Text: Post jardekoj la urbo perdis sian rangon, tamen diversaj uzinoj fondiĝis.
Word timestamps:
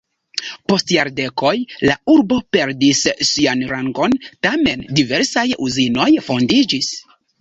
Post 0.71 0.91
jardekoj 0.93 1.51
la 1.89 1.97
urbo 2.13 2.39
perdis 2.57 3.01
sian 3.33 3.61
rangon, 3.75 4.17
tamen 4.49 4.83
diversaj 5.01 5.49
uzinoj 5.69 6.09
fondiĝis. 6.31 6.91